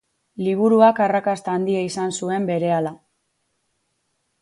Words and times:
Liburuak 0.45 1.01
arrakasta 1.09 1.55
handia 1.57 1.85
izan 1.91 2.17
zuen 2.21 2.51
berehala. 2.51 2.97